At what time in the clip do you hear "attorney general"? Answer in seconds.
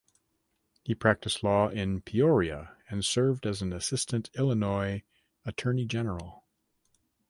5.45-6.43